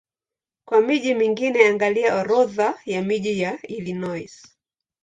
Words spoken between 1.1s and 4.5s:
mingine angalia Orodha ya miji ya Illinois.